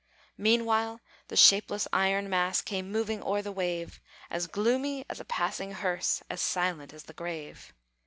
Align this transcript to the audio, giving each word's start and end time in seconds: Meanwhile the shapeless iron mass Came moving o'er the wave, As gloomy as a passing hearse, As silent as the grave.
Meanwhile 0.39 0.99
the 1.27 1.35
shapeless 1.37 1.87
iron 1.93 2.27
mass 2.27 2.63
Came 2.63 2.91
moving 2.91 3.21
o'er 3.21 3.43
the 3.43 3.51
wave, 3.51 3.99
As 4.31 4.47
gloomy 4.47 5.05
as 5.07 5.19
a 5.19 5.25
passing 5.25 5.73
hearse, 5.73 6.23
As 6.27 6.41
silent 6.41 6.91
as 6.91 7.03
the 7.03 7.13
grave. 7.13 7.71